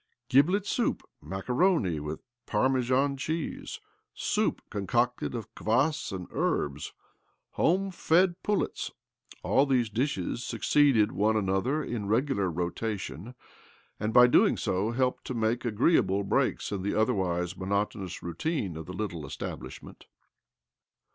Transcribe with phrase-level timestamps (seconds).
[0.29, 3.79] Giblet soup, macaroni with Parmesan cheese,
[4.15, 6.91] soup con cocted of kvas's and herbs,
[7.51, 8.89] home fed pullets
[9.43, 13.35] —all these dishes succeeded one another in regular rotation,
[13.99, 14.57] and by so doing
[14.95, 20.07] helped to make agreeable breaks in the otherwise monotonous routine of the little establish ment.